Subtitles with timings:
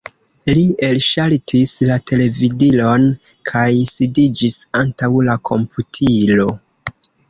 [0.57, 3.07] Li elŝaltis la televidilon
[3.53, 6.55] kaj sidiĝis antaŭ la komputilo.